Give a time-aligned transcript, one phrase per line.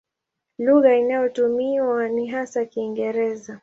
[0.59, 3.59] Lugha inayotumiwa ni hasa Kiingereza.